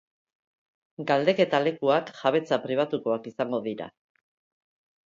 Galdeketa 1.11 1.59
lekuak 1.67 2.11
jabetza 2.23 2.61
pribatukoak 2.65 3.31
izango 3.35 3.65
dira. 3.71 3.93